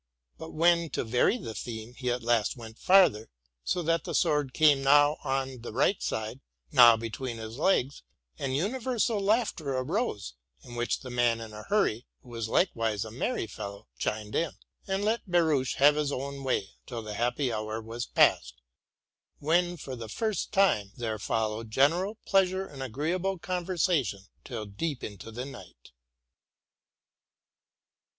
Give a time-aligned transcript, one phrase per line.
[0.39, 3.29] But when, to vary the theme, he at last went farther,
[3.63, 6.39] so that the sword came now on the right side,
[6.71, 8.01] now between his legs,
[8.39, 10.33] an universal laughter arose,
[10.63, 14.33] in which the man in a hurry, who was like wise a merry fellow, chimed
[14.33, 14.53] in,
[14.87, 18.55] and let Behrisch have his own way till the happy hour was past,
[19.37, 25.03] when, for the first time, there followed general pleasure and agreeable conversa tion till deep
[25.03, 25.91] into the night.